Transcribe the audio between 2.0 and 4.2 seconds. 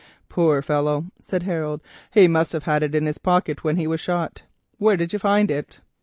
"he must have had it in his pocket when he was